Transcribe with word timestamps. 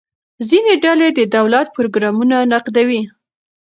ځینې 0.49 0.73
ډلې 0.83 1.07
د 1.13 1.19
دولت 1.35 1.67
پروګرامونه 1.75 2.37
نقدوي. 2.53 3.01